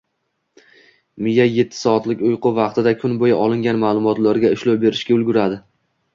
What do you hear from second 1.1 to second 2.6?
Miya etti soatlik uyqu